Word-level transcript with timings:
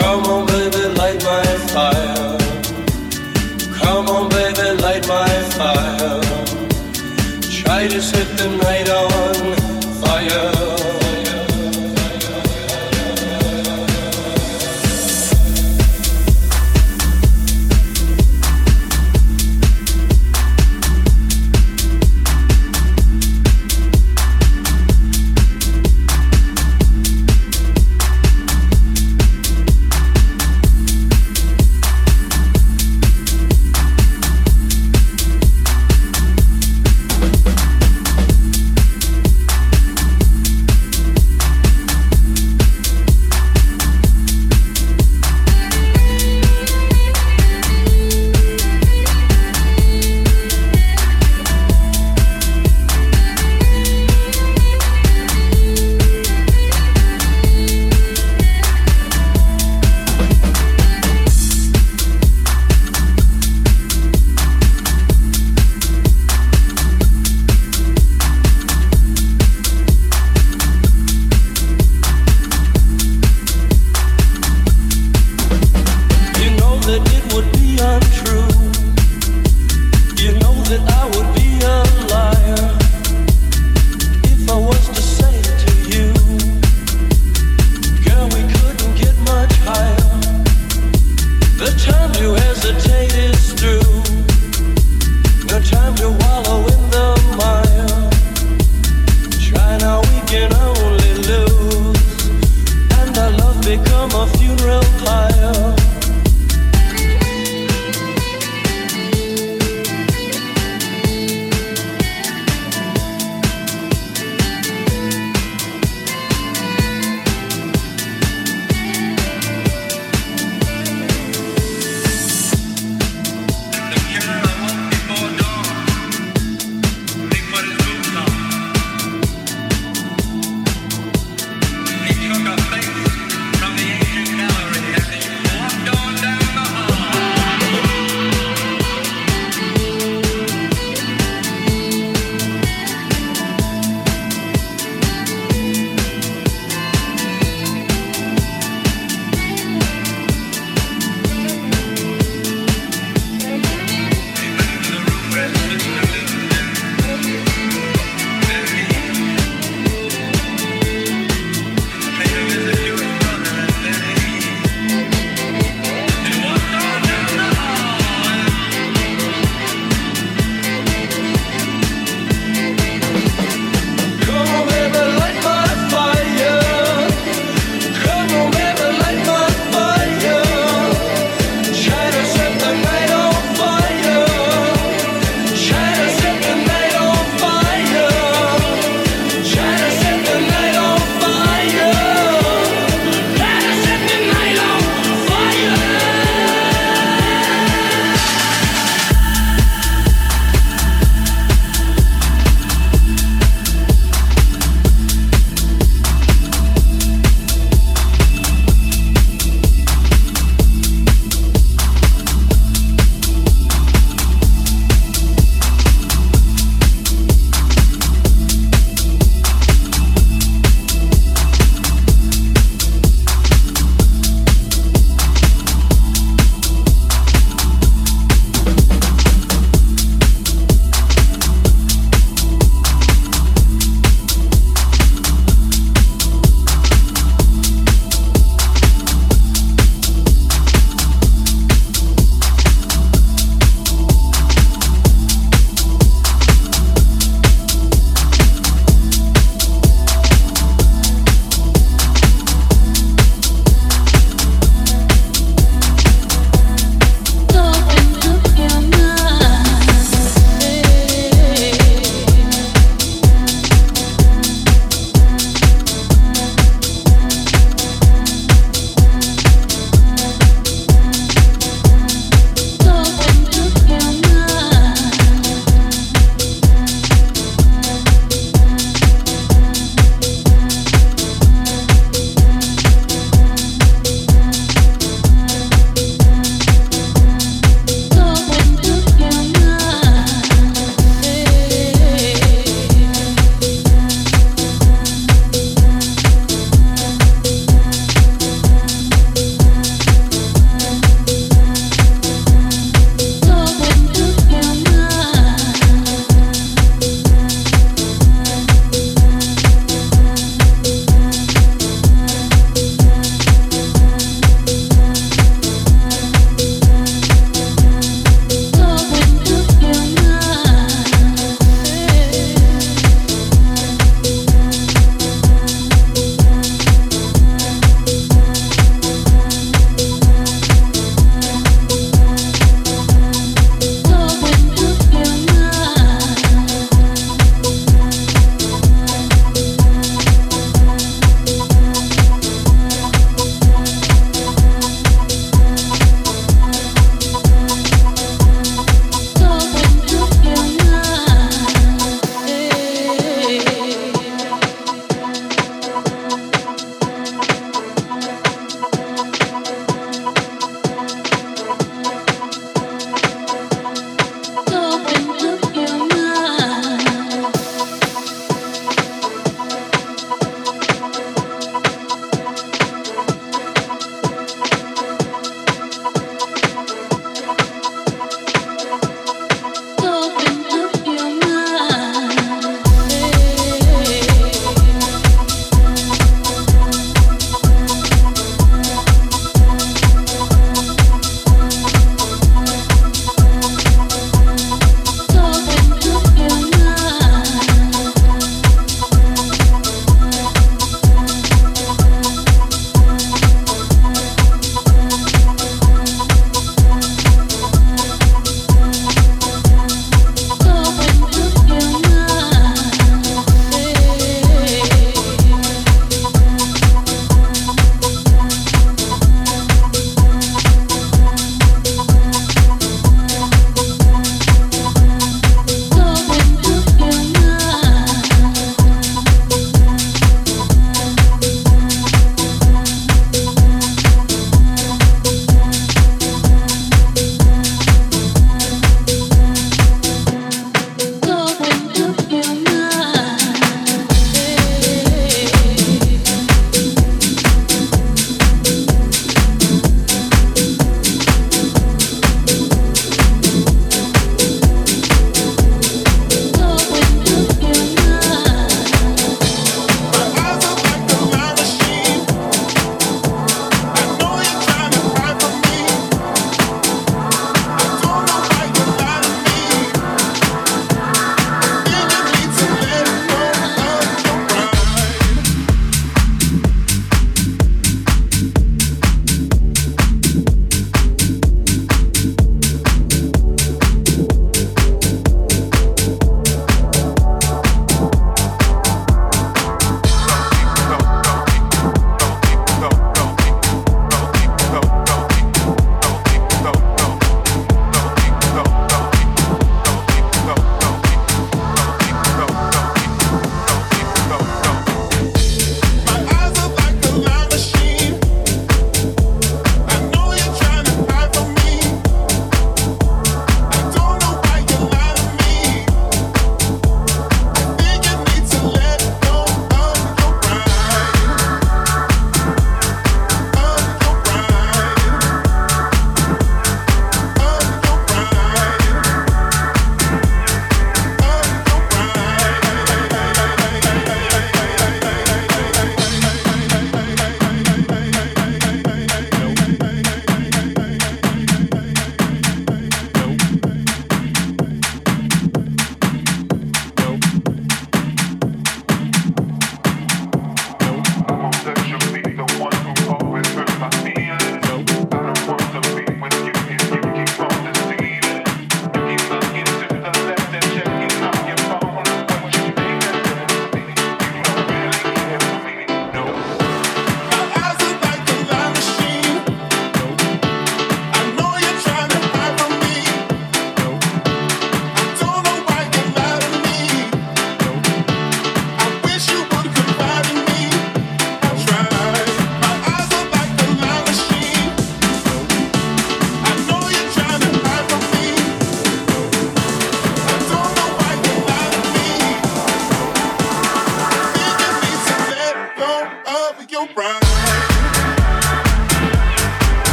Come 0.00 0.24
on, 0.26 0.46
baby, 0.46 0.94
light 0.96 1.22
my 1.24 1.44
fire. 1.72 2.47